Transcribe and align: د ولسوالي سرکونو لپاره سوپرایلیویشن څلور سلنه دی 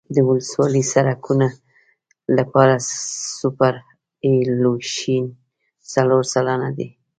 د 0.15 0.17
ولسوالي 0.29 0.83
سرکونو 0.93 1.47
لپاره 2.37 2.75
سوپرایلیویشن 3.37 5.23
څلور 5.93 6.23
سلنه 6.33 6.69
دی 6.77 6.87